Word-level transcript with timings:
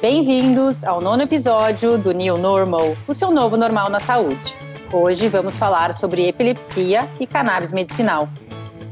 Bem-vindos 0.00 0.84
ao 0.84 1.00
nono 1.00 1.24
episódio 1.24 1.98
do 1.98 2.12
New 2.12 2.38
Normal, 2.38 2.96
o 3.08 3.12
seu 3.12 3.32
novo 3.32 3.56
normal 3.56 3.90
na 3.90 3.98
saúde. 3.98 4.56
Hoje 4.92 5.26
vamos 5.26 5.58
falar 5.58 5.92
sobre 5.92 6.28
epilepsia 6.28 7.08
e 7.18 7.26
cannabis 7.26 7.72
medicinal. 7.72 8.28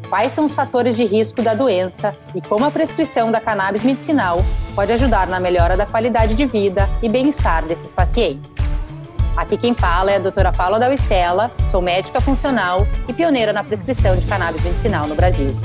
Quais 0.08 0.32
são 0.32 0.44
os 0.44 0.52
fatores 0.52 0.96
de 0.96 1.04
risco 1.04 1.42
da 1.42 1.54
doença 1.54 2.12
e 2.34 2.40
como 2.40 2.64
a 2.64 2.72
prescrição 2.72 3.30
da 3.30 3.40
cannabis 3.40 3.84
medicinal 3.84 4.44
pode 4.74 4.90
ajudar 4.90 5.28
na 5.28 5.38
melhora 5.38 5.76
da 5.76 5.86
qualidade 5.86 6.34
de 6.34 6.44
vida 6.44 6.88
e 7.00 7.08
bem-estar 7.08 7.64
desses 7.64 7.92
pacientes. 7.92 8.58
Aqui 9.36 9.56
quem 9.56 9.74
fala 9.74 10.10
é 10.10 10.16
a 10.16 10.20
doutora 10.20 10.50
Paula 10.50 10.80
Dal 10.80 10.92
Estela, 10.92 11.52
sou 11.68 11.80
médica 11.80 12.20
funcional 12.20 12.84
e 13.06 13.12
pioneira 13.12 13.52
na 13.52 13.62
prescrição 13.62 14.16
de 14.16 14.26
cannabis 14.26 14.60
medicinal 14.64 15.06
no 15.06 15.14
Brasil. 15.14 15.56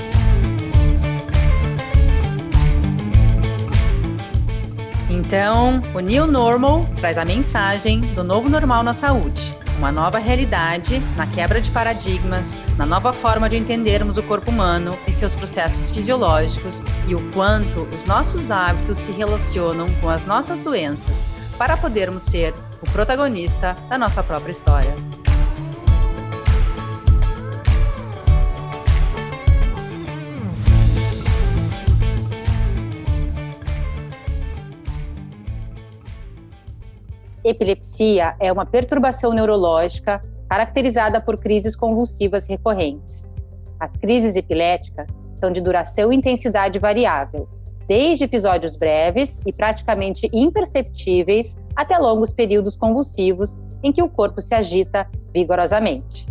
Então, 5.22 5.80
o 5.94 6.00
New 6.00 6.26
Normal 6.26 6.90
traz 6.98 7.16
a 7.16 7.24
mensagem 7.24 8.02
do 8.16 8.24
novo 8.24 8.50
normal 8.50 8.82
na 8.82 8.92
saúde, 8.92 9.56
uma 9.78 9.92
nova 9.92 10.18
realidade 10.18 11.00
na 11.16 11.28
quebra 11.28 11.62
de 11.62 11.70
paradigmas, 11.70 12.58
na 12.76 12.88
nova 12.88 13.14
forma 13.14 13.48
de 13.48 13.56
entendermos 13.56 14.18
o 14.18 14.24
corpo 14.24 14.50
humano 14.50 14.98
e 15.08 15.14
seus 15.14 15.36
processos 15.36 15.92
fisiológicos 15.92 16.82
e 17.08 17.14
o 17.14 17.32
quanto 17.34 17.82
os 17.96 18.04
nossos 18.04 18.50
hábitos 18.50 18.98
se 18.98 19.12
relacionam 19.12 19.86
com 20.02 20.10
as 20.10 20.26
nossas 20.26 20.60
doenças, 20.60 21.30
para 21.56 21.78
podermos 21.78 22.24
ser 22.24 22.56
o 22.82 22.90
protagonista 22.90 23.78
da 23.90 24.00
nossa 24.00 24.24
própria 24.24 24.52
história. 24.52 24.96
Epilepsia 37.52 38.36
é 38.40 38.52
uma 38.52 38.66
perturbação 38.66 39.34
neurológica 39.34 40.24
caracterizada 40.50 41.20
por 41.22 41.38
crises 41.38 41.76
convulsivas 41.76 42.48
recorrentes. 42.48 43.32
As 43.80 43.98
crises 43.98 44.36
epiléticas 44.36 45.10
são 45.40 45.52
de 45.52 45.60
duração 45.60 46.12
e 46.12 46.16
intensidade 46.16 46.80
variável, 46.80 47.48
desde 47.88 48.24
episódios 48.24 48.76
breves 48.76 49.42
e 49.46 49.52
praticamente 49.52 50.30
imperceptíveis 50.32 51.58
até 51.76 51.98
longos 51.98 52.32
períodos 52.32 52.76
convulsivos 52.76 53.60
em 53.84 53.92
que 53.92 54.02
o 54.02 54.10
corpo 54.10 54.40
se 54.40 54.56
agita 54.56 55.10
vigorosamente. 55.34 56.28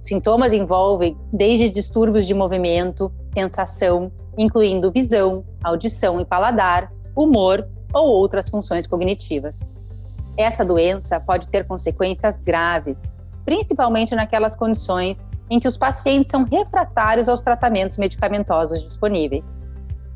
Os 0.00 0.08
sintomas 0.08 0.52
envolvem 0.52 1.18
desde 1.32 1.70
distúrbios 1.70 2.26
de 2.26 2.32
movimento, 2.32 3.12
sensação, 3.34 4.10
incluindo 4.38 4.92
visão, 4.92 5.44
audição 5.62 6.20
e 6.20 6.24
paladar, 6.24 6.92
humor 7.14 7.66
ou 7.92 8.08
outras 8.08 8.48
funções 8.48 8.86
cognitivas. 8.86 9.60
Essa 10.36 10.64
doença 10.64 11.18
pode 11.18 11.48
ter 11.48 11.66
consequências 11.66 12.40
graves, 12.40 13.04
principalmente 13.44 14.14
naquelas 14.14 14.54
condições 14.54 15.26
em 15.48 15.58
que 15.58 15.68
os 15.68 15.76
pacientes 15.76 16.30
são 16.30 16.44
refratários 16.44 17.28
aos 17.28 17.40
tratamentos 17.40 17.96
medicamentosos 17.96 18.84
disponíveis. 18.84 19.62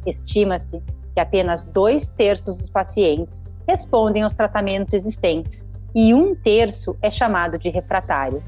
Estima-se 0.04 0.82
que 1.14 1.20
apenas 1.20 1.64
dois 1.64 2.10
terços 2.10 2.56
dos 2.56 2.68
pacientes 2.68 3.42
respondem 3.66 4.22
aos 4.22 4.32
tratamentos 4.32 4.92
existentes 4.92 5.68
e 5.94 6.12
um 6.12 6.34
terço 6.34 6.98
é 7.00 7.10
chamado 7.10 7.58
de 7.58 7.70
refratário. 7.70 8.42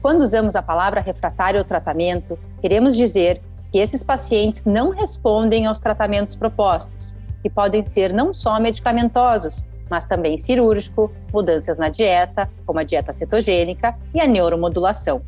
Quando 0.00 0.22
usamos 0.22 0.54
a 0.54 0.62
palavra 0.62 1.00
refratário 1.00 1.58
ao 1.58 1.64
tratamento, 1.64 2.38
queremos 2.60 2.96
dizer 2.96 3.42
que 3.72 3.78
esses 3.78 4.02
pacientes 4.02 4.64
não 4.64 4.90
respondem 4.90 5.66
aos 5.66 5.78
tratamentos 5.78 6.34
propostos, 6.34 7.18
que 7.42 7.50
podem 7.50 7.82
ser 7.82 8.12
não 8.12 8.32
só 8.32 8.58
medicamentosos, 8.60 9.68
mas 9.90 10.06
também 10.06 10.38
cirúrgico, 10.38 11.10
mudanças 11.32 11.78
na 11.78 11.88
dieta, 11.88 12.48
como 12.66 12.78
a 12.78 12.84
dieta 12.84 13.12
cetogênica 13.12 13.96
e 14.14 14.20
a 14.20 14.26
neuromodulação. 14.26 15.22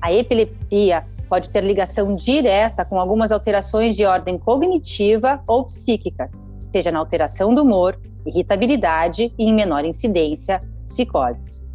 A 0.00 0.12
epilepsia 0.12 1.04
pode 1.28 1.50
ter 1.50 1.64
ligação 1.64 2.14
direta 2.14 2.84
com 2.84 2.98
algumas 3.00 3.32
alterações 3.32 3.96
de 3.96 4.04
ordem 4.04 4.38
cognitiva 4.38 5.42
ou 5.46 5.64
psíquicas, 5.64 6.32
seja 6.72 6.90
na 6.90 6.98
alteração 6.98 7.54
do 7.54 7.62
humor, 7.62 7.98
irritabilidade 8.24 9.32
e, 9.38 9.44
em 9.44 9.54
menor 9.54 9.84
incidência, 9.84 10.62
psicoses. 10.86 11.70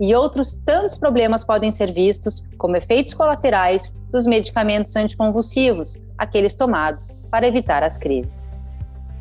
E 0.00 0.14
outros 0.14 0.54
tantos 0.54 0.96
problemas 0.96 1.44
podem 1.44 1.70
ser 1.70 1.92
vistos 1.92 2.46
como 2.56 2.76
efeitos 2.76 3.12
colaterais 3.14 3.98
dos 4.12 4.26
medicamentos 4.26 4.94
anticonvulsivos, 4.94 5.98
aqueles 6.16 6.54
tomados 6.54 7.12
para 7.30 7.48
evitar 7.48 7.82
as 7.82 7.98
crises. 7.98 8.37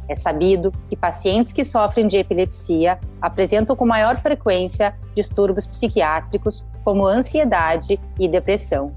É 0.08 0.16
sabido 0.16 0.74
que 0.90 0.96
pacientes 0.96 1.52
que 1.52 1.64
sofrem 1.64 2.08
de 2.08 2.18
epilepsia 2.18 3.00
apresentam 3.22 3.76
com 3.76 3.86
maior 3.86 4.18
frequência 4.18 4.96
distúrbios 5.14 5.66
psiquiátricos, 5.66 6.68
como 6.84 7.06
ansiedade 7.06 8.00
e 8.20 8.28
depressão. 8.28 8.94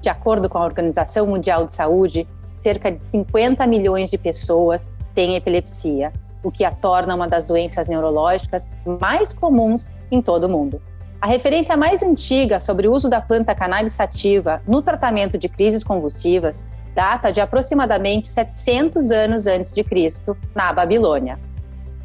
De 0.00 0.08
acordo 0.08 0.48
com 0.48 0.58
a 0.58 0.64
Organização 0.64 1.26
Mundial 1.26 1.64
de 1.64 1.72
Saúde, 1.72 2.28
cerca 2.54 2.90
de 2.90 3.02
50 3.02 3.66
milhões 3.66 4.10
de 4.10 4.18
pessoas 4.18 4.92
têm 5.14 5.36
epilepsia, 5.36 6.12
o 6.42 6.50
que 6.50 6.64
a 6.64 6.70
torna 6.70 7.14
uma 7.14 7.28
das 7.28 7.44
doenças 7.44 7.88
neurológicas 7.88 8.70
mais 8.84 9.32
comuns 9.32 9.92
em 10.10 10.20
todo 10.20 10.44
o 10.44 10.48
mundo. 10.48 10.80
A 11.20 11.26
referência 11.28 11.76
mais 11.76 12.02
antiga 12.02 12.58
sobre 12.58 12.88
o 12.88 12.92
uso 12.92 13.08
da 13.08 13.20
planta 13.20 13.54
cannabis 13.54 13.92
sativa 13.92 14.60
no 14.66 14.82
tratamento 14.82 15.38
de 15.38 15.48
crises 15.48 15.84
convulsivas 15.84 16.66
data 16.94 17.30
de 17.30 17.40
aproximadamente 17.40 18.28
700 18.28 19.10
anos 19.10 19.46
antes 19.46 19.72
de 19.72 19.82
Cristo, 19.82 20.36
na 20.54 20.72
Babilônia. 20.72 21.38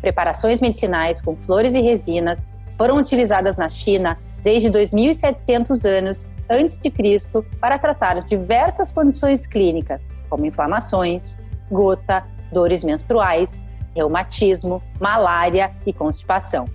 Preparações 0.01 0.61
medicinais 0.61 1.21
com 1.21 1.35
flores 1.35 1.73
e 1.73 1.81
resinas 1.81 2.47
foram 2.77 2.97
utilizadas 2.97 3.57
na 3.57 3.67
China 3.67 4.17
desde 4.43 4.69
2700 4.69 5.85
anos 5.85 6.31
antes 6.49 6.77
de 6.77 6.89
Cristo 6.89 7.45
para 7.59 7.77
tratar 7.77 8.15
diversas 8.23 8.91
condições 8.91 9.45
clínicas, 9.45 10.09
como 10.29 10.45
inflamações, 10.45 11.41
gota, 11.69 12.25
dores 12.51 12.83
menstruais, 12.83 13.67
reumatismo, 13.95 14.81
malária 14.99 15.71
e 15.85 15.91
constipação. 15.91 16.65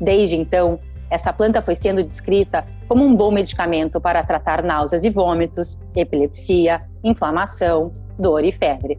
Desde 0.00 0.36
então, 0.36 0.78
essa 1.08 1.32
planta 1.32 1.62
foi 1.62 1.74
sendo 1.74 2.02
descrita 2.02 2.64
como 2.88 3.04
um 3.04 3.14
bom 3.14 3.30
medicamento 3.30 4.00
para 4.00 4.22
tratar 4.22 4.62
náuseas 4.62 5.04
e 5.04 5.10
vômitos, 5.10 5.80
epilepsia, 5.94 6.82
inflamação, 7.02 7.92
dor 8.18 8.44
e 8.44 8.52
febre. 8.52 8.98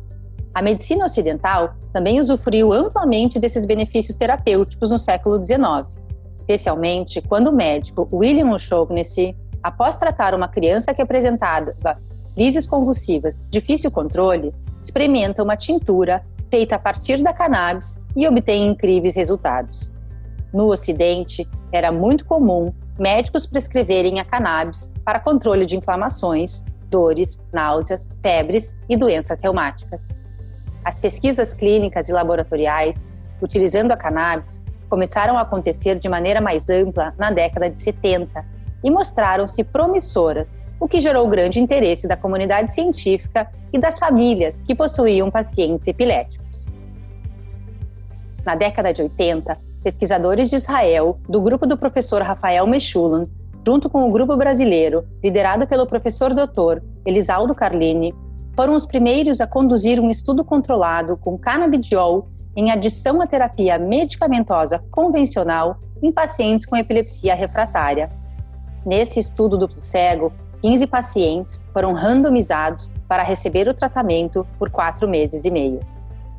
A 0.53 0.61
medicina 0.61 1.05
ocidental 1.05 1.75
também 1.93 2.19
usufruiu 2.19 2.73
amplamente 2.73 3.39
desses 3.39 3.65
benefícios 3.65 4.15
terapêuticos 4.15 4.89
no 4.89 4.97
século 4.97 5.41
XIX, 5.41 5.85
especialmente 6.35 7.21
quando 7.21 7.47
o 7.47 7.55
médico 7.55 8.07
William 8.11 8.51
O'Shaughnessy, 8.51 9.35
após 9.61 9.95
tratar 9.95 10.33
uma 10.33 10.47
criança 10.47 10.93
que 10.93 11.01
apresentava 11.01 11.73
crises 12.33 12.65
convulsivas 12.65 13.41
de 13.41 13.49
difícil 13.49 13.91
controle, 13.91 14.53
experimenta 14.81 15.43
uma 15.43 15.55
tintura 15.55 16.23
feita 16.49 16.75
a 16.75 16.79
partir 16.79 17.21
da 17.21 17.33
cannabis 17.33 18.01
e 18.15 18.27
obtém 18.27 18.67
incríveis 18.67 19.15
resultados. 19.15 19.93
No 20.53 20.71
Ocidente, 20.71 21.47
era 21.71 21.91
muito 21.91 22.25
comum 22.25 22.73
médicos 22.97 23.45
prescreverem 23.45 24.19
a 24.19 24.25
cannabis 24.25 24.91
para 25.05 25.19
controle 25.19 25.65
de 25.65 25.75
inflamações, 25.75 26.63
dores, 26.89 27.45
náuseas, 27.53 28.09
febres 28.21 28.77
e 28.89 28.97
doenças 28.97 29.41
reumáticas. 29.41 30.07
As 30.83 30.99
pesquisas 30.99 31.53
clínicas 31.53 32.09
e 32.09 32.13
laboratoriais 32.13 33.05
utilizando 33.41 33.91
a 33.91 33.97
cannabis 33.97 34.63
começaram 34.89 35.37
a 35.37 35.41
acontecer 35.41 35.99
de 35.99 36.09
maneira 36.09 36.41
mais 36.41 36.69
ampla 36.69 37.13
na 37.17 37.29
década 37.29 37.69
de 37.69 37.81
70 37.81 38.45
e 38.83 38.89
mostraram-se 38.89 39.63
promissoras, 39.65 40.63
o 40.79 40.87
que 40.87 40.99
gerou 40.99 41.27
grande 41.27 41.59
interesse 41.59 42.07
da 42.07 42.15
comunidade 42.15 42.71
científica 42.71 43.51
e 43.73 43.79
das 43.79 43.99
famílias 43.99 44.61
que 44.61 44.75
possuíam 44.75 45.29
pacientes 45.29 45.87
epiléticos. 45.87 46.69
Na 48.45 48.55
década 48.55 48.93
de 48.93 49.01
80, 49.01 49.57
pesquisadores 49.87 50.49
de 50.49 50.57
Israel, 50.57 51.17
do 51.29 51.41
grupo 51.41 51.65
do 51.65 51.77
professor 51.77 52.21
Rafael 52.21 52.67
Mechulan, 52.67 53.25
junto 53.65 53.89
com 53.89 54.05
o 54.05 54.11
grupo 54.11 54.35
brasileiro, 54.35 55.07
liderado 55.23 55.65
pelo 55.65 55.87
professor 55.87 56.33
doutor 56.33 56.83
Elisaldo 57.05 57.55
Carlini, 57.55 58.13
foram 58.53 58.73
os 58.73 58.85
primeiros 58.85 59.39
a 59.39 59.47
conduzir 59.47 59.97
um 60.01 60.09
estudo 60.09 60.43
controlado 60.43 61.15
com 61.15 61.37
canabidiol 61.37 62.27
em 62.53 62.69
adição 62.69 63.21
à 63.21 63.27
terapia 63.27 63.79
medicamentosa 63.79 64.83
convencional 64.91 65.79
em 66.03 66.11
pacientes 66.11 66.65
com 66.65 66.75
epilepsia 66.75 67.33
refratária. 67.33 68.09
Nesse 68.85 69.21
estudo 69.21 69.57
duplo 69.57 69.79
cego, 69.79 70.33
15 70.61 70.85
pacientes 70.87 71.65
foram 71.71 71.93
randomizados 71.93 72.91
para 73.07 73.23
receber 73.23 73.69
o 73.69 73.73
tratamento 73.73 74.45
por 74.59 74.69
quatro 74.69 75.07
meses 75.07 75.45
e 75.45 75.49
meio. 75.49 75.79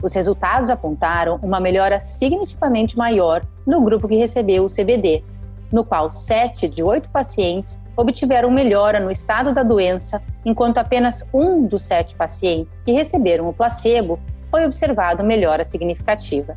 Os 0.02 0.12
resultados 0.12 0.70
apontaram 0.70 1.38
uma 1.42 1.58
melhora 1.58 1.98
significativamente 1.98 2.96
maior 2.96 3.44
no 3.66 3.80
grupo 3.82 4.06
que 4.06 4.16
recebeu 4.16 4.64
o 4.64 4.72
CBD, 4.72 5.24
no 5.72 5.84
qual 5.84 6.10
sete 6.10 6.68
de 6.68 6.82
oito 6.82 7.10
pacientes 7.10 7.82
obtiveram 7.96 8.50
melhora 8.50 9.00
no 9.00 9.10
estado 9.10 9.52
da 9.52 9.62
doença, 9.62 10.22
enquanto 10.44 10.78
apenas 10.78 11.28
um 11.34 11.66
dos 11.66 11.82
sete 11.82 12.14
pacientes 12.14 12.80
que 12.84 12.92
receberam 12.92 13.48
o 13.48 13.52
placebo 13.52 14.18
foi 14.50 14.64
observado 14.64 15.24
melhora 15.24 15.64
significativa. 15.64 16.54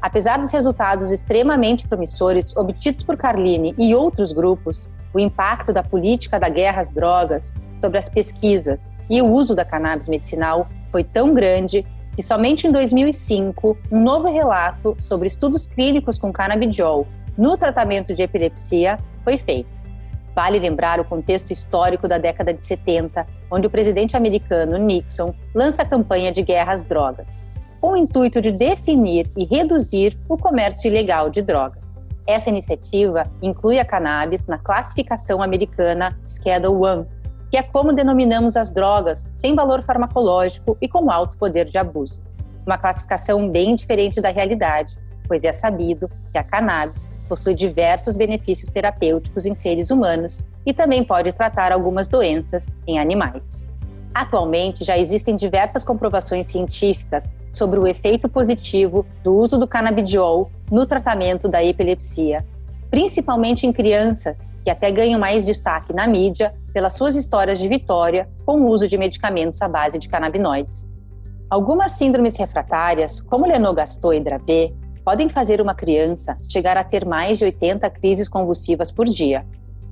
Apesar 0.00 0.38
dos 0.38 0.50
resultados 0.50 1.10
extremamente 1.10 1.86
promissores 1.86 2.56
obtidos 2.56 3.02
por 3.02 3.16
Carline 3.16 3.74
e 3.76 3.94
outros 3.94 4.32
grupos, 4.32 4.88
o 5.12 5.20
impacto 5.20 5.72
da 5.72 5.82
política 5.82 6.40
da 6.40 6.48
guerra 6.48 6.80
às 6.80 6.90
drogas 6.90 7.54
sobre 7.80 7.98
as 7.98 8.08
pesquisas 8.08 8.88
e 9.10 9.20
o 9.20 9.26
uso 9.26 9.54
da 9.54 9.64
cannabis 9.64 10.08
medicinal 10.08 10.68
foi 10.90 11.04
tão 11.04 11.34
grande 11.34 11.84
que 12.14 12.22
somente 12.22 12.66
em 12.66 12.72
2005 12.72 13.78
um 13.90 14.02
novo 14.02 14.30
relato 14.30 14.96
sobre 14.98 15.26
estudos 15.26 15.66
clínicos 15.66 16.18
com 16.18 16.32
canabidiol 16.32 17.06
no 17.36 17.56
tratamento 17.56 18.14
de 18.14 18.22
epilepsia 18.22 18.98
foi 19.24 19.36
feito. 19.36 19.68
Vale 20.34 20.58
lembrar 20.58 21.00
o 21.00 21.04
contexto 21.04 21.52
histórico 21.52 22.06
da 22.06 22.18
década 22.18 22.54
de 22.54 22.64
70, 22.64 23.26
onde 23.50 23.66
o 23.66 23.70
presidente 23.70 24.16
americano 24.16 24.76
Nixon 24.78 25.34
lança 25.54 25.82
a 25.82 25.86
campanha 25.86 26.30
de 26.30 26.42
guerra 26.42 26.72
às 26.72 26.84
drogas, 26.84 27.50
com 27.80 27.92
o 27.92 27.96
intuito 27.96 28.40
de 28.40 28.52
definir 28.52 29.30
e 29.36 29.44
reduzir 29.44 30.16
o 30.28 30.36
comércio 30.36 30.88
ilegal 30.88 31.30
de 31.30 31.42
drogas. 31.42 31.80
Essa 32.26 32.50
iniciativa 32.50 33.26
inclui 33.42 33.78
a 33.78 33.84
cannabis 33.84 34.46
na 34.46 34.58
classificação 34.58 35.42
americana 35.42 36.16
Schedule 36.26 36.76
I, 36.86 37.19
que 37.50 37.56
é 37.56 37.62
como 37.62 37.92
denominamos 37.92 38.56
as 38.56 38.70
drogas 38.70 39.28
sem 39.36 39.54
valor 39.54 39.82
farmacológico 39.82 40.78
e 40.80 40.88
com 40.88 41.10
alto 41.10 41.36
poder 41.36 41.64
de 41.66 41.76
abuso. 41.76 42.22
Uma 42.64 42.78
classificação 42.78 43.50
bem 43.50 43.74
diferente 43.74 44.20
da 44.20 44.30
realidade, 44.30 44.96
pois 45.26 45.44
é 45.44 45.52
sabido 45.52 46.08
que 46.32 46.38
a 46.38 46.44
cannabis 46.44 47.12
possui 47.28 47.54
diversos 47.54 48.16
benefícios 48.16 48.70
terapêuticos 48.70 49.46
em 49.46 49.54
seres 49.54 49.90
humanos 49.90 50.48
e 50.64 50.72
também 50.72 51.04
pode 51.04 51.32
tratar 51.32 51.72
algumas 51.72 52.08
doenças 52.08 52.68
em 52.86 52.98
animais. 52.98 53.68
Atualmente, 54.14 54.84
já 54.84 54.98
existem 54.98 55.36
diversas 55.36 55.84
comprovações 55.84 56.46
científicas 56.46 57.32
sobre 57.52 57.78
o 57.78 57.86
efeito 57.86 58.28
positivo 58.28 59.06
do 59.22 59.36
uso 59.36 59.58
do 59.58 59.68
canabidiol 59.68 60.50
no 60.70 60.84
tratamento 60.84 61.48
da 61.48 61.64
epilepsia, 61.64 62.44
principalmente 62.90 63.66
em 63.66 63.72
crianças, 63.72 64.44
que 64.64 64.70
até 64.70 64.90
ganham 64.90 65.18
mais 65.18 65.46
destaque 65.46 65.92
na 65.92 66.06
mídia 66.06 66.52
pelas 66.72 66.94
suas 66.94 67.14
histórias 67.16 67.58
de 67.58 67.68
vitória 67.68 68.28
com 68.44 68.60
o 68.60 68.68
uso 68.68 68.88
de 68.88 68.96
medicamentos 68.96 69.60
à 69.62 69.68
base 69.68 69.98
de 69.98 70.08
canabinoides. 70.08 70.88
Algumas 71.48 71.92
síndromes 71.92 72.36
refratárias, 72.36 73.20
como 73.20 73.46
Lennox-Gastaut 73.46 74.16
e 74.16 74.20
Dravet, 74.20 74.74
podem 75.04 75.28
fazer 75.28 75.60
uma 75.60 75.74
criança 75.74 76.38
chegar 76.48 76.76
a 76.76 76.84
ter 76.84 77.04
mais 77.04 77.38
de 77.38 77.44
80 77.44 77.90
crises 77.90 78.28
convulsivas 78.28 78.92
por 78.92 79.06
dia, 79.06 79.44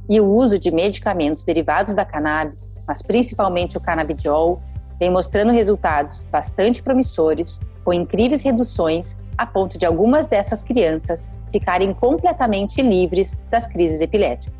e 0.08 0.20
o 0.20 0.26
uso 0.26 0.58
de 0.58 0.70
medicamentos 0.70 1.44
derivados 1.44 1.94
da 1.94 2.04
cannabis, 2.04 2.72
mas 2.86 3.02
principalmente 3.02 3.76
o 3.76 3.80
canabidiol, 3.80 4.62
vem 4.98 5.10
mostrando 5.10 5.52
resultados 5.52 6.24
bastante 6.30 6.82
promissores, 6.82 7.60
com 7.84 7.92
incríveis 7.92 8.42
reduções, 8.42 9.18
a 9.36 9.46
ponto 9.46 9.78
de 9.78 9.86
algumas 9.86 10.26
dessas 10.26 10.62
crianças 10.62 11.28
ficarem 11.52 11.94
completamente 11.94 12.82
livres 12.82 13.40
das 13.50 13.66
crises 13.66 14.00
epiléticas. 14.00 14.57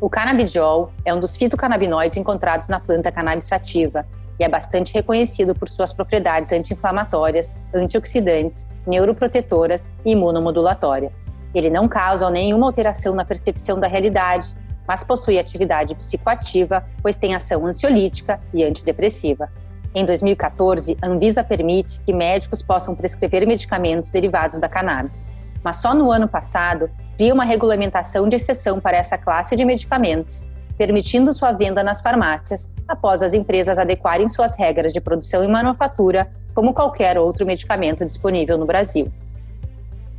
O 0.00 0.08
canabidiol 0.08 0.92
é 1.04 1.12
um 1.12 1.18
dos 1.18 1.36
fitocannabinoides 1.36 2.16
encontrados 2.16 2.68
na 2.68 2.78
planta 2.78 3.10
cannabis 3.10 3.44
sativa 3.44 4.06
e 4.38 4.44
é 4.44 4.48
bastante 4.48 4.94
reconhecido 4.94 5.56
por 5.56 5.68
suas 5.68 5.92
propriedades 5.92 6.52
anti-inflamatórias, 6.52 7.52
antioxidantes, 7.74 8.68
neuroprotetoras 8.86 9.90
e 10.04 10.12
imunomodulatórias. 10.12 11.18
Ele 11.52 11.68
não 11.68 11.88
causa 11.88 12.30
nenhuma 12.30 12.66
alteração 12.66 13.12
na 13.12 13.24
percepção 13.24 13.80
da 13.80 13.88
realidade, 13.88 14.54
mas 14.86 15.02
possui 15.02 15.36
atividade 15.36 15.96
psicoativa, 15.96 16.84
pois 17.02 17.16
tem 17.16 17.34
ação 17.34 17.66
ansiolítica 17.66 18.40
e 18.54 18.62
antidepressiva. 18.62 19.50
Em 19.92 20.04
2014, 20.04 20.96
a 21.02 21.08
Anvisa 21.08 21.42
permite 21.42 22.00
que 22.06 22.12
médicos 22.12 22.62
possam 22.62 22.94
prescrever 22.94 23.44
medicamentos 23.48 24.10
derivados 24.10 24.60
da 24.60 24.68
cannabis, 24.68 25.28
mas 25.68 25.82
só 25.82 25.94
no 25.94 26.10
ano 26.10 26.26
passado 26.26 26.88
cria 27.18 27.34
uma 27.34 27.44
regulamentação 27.44 28.26
de 28.26 28.36
exceção 28.36 28.80
para 28.80 28.96
essa 28.96 29.18
classe 29.18 29.54
de 29.54 29.66
medicamentos, 29.66 30.42
permitindo 30.78 31.30
sua 31.30 31.52
venda 31.52 31.82
nas 31.82 32.00
farmácias, 32.00 32.72
após 32.88 33.22
as 33.22 33.34
empresas 33.34 33.78
adequarem 33.78 34.30
suas 34.30 34.56
regras 34.56 34.94
de 34.94 35.00
produção 35.02 35.44
e 35.44 35.46
manufatura, 35.46 36.32
como 36.54 36.72
qualquer 36.72 37.18
outro 37.18 37.44
medicamento 37.44 38.02
disponível 38.06 38.56
no 38.56 38.64
Brasil. 38.64 39.12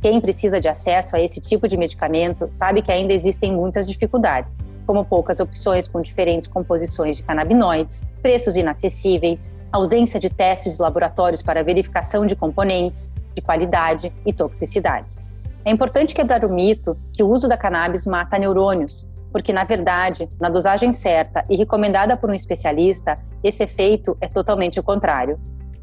Quem 0.00 0.20
precisa 0.20 0.60
de 0.60 0.68
acesso 0.68 1.16
a 1.16 1.20
esse 1.20 1.40
tipo 1.40 1.66
de 1.66 1.76
medicamento 1.76 2.46
sabe 2.48 2.80
que 2.80 2.92
ainda 2.92 3.12
existem 3.12 3.52
muitas 3.52 3.88
dificuldades, 3.88 4.56
como 4.86 5.04
poucas 5.04 5.40
opções 5.40 5.88
com 5.88 6.00
diferentes 6.00 6.46
composições 6.46 7.16
de 7.16 7.24
canabinoides, 7.24 8.06
preços 8.22 8.54
inacessíveis, 8.56 9.56
ausência 9.72 10.20
de 10.20 10.30
testes 10.30 10.76
de 10.76 10.82
laboratórios 10.82 11.42
para 11.42 11.64
verificação 11.64 12.24
de 12.24 12.36
componentes, 12.36 13.12
de 13.34 13.42
qualidade 13.42 14.12
e 14.24 14.32
toxicidade. 14.32 15.19
É 15.64 15.70
importante 15.70 16.14
quebrar 16.14 16.44
o 16.44 16.48
mito 16.48 16.96
que 17.12 17.22
o 17.22 17.28
uso 17.28 17.48
da 17.48 17.56
cannabis 17.56 18.06
mata 18.06 18.38
neurônios, 18.38 19.08
porque, 19.30 19.52
na 19.52 19.64
verdade, 19.64 20.28
na 20.40 20.48
dosagem 20.48 20.90
certa 20.90 21.44
e 21.50 21.56
recomendada 21.56 22.16
por 22.16 22.30
um 22.30 22.34
especialista, 22.34 23.18
esse 23.44 23.62
efeito 23.62 24.16
é 24.20 24.28
totalmente 24.28 24.80
o 24.80 24.82
contrário. 24.82 25.38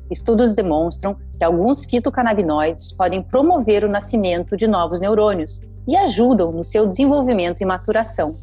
Estudos 0.09 0.55
demonstram 0.55 1.15
que 1.37 1.43
alguns 1.43 1.85
fitocannabinoides 1.85 2.91
podem 2.91 3.21
promover 3.21 3.83
o 3.83 3.89
nascimento 3.89 4.57
de 4.57 4.67
novos 4.67 4.99
neurônios 4.99 5.61
e 5.87 5.95
ajudam 5.95 6.51
no 6.51 6.63
seu 6.63 6.87
desenvolvimento 6.87 7.61
e 7.61 7.65
maturação. 7.65 8.35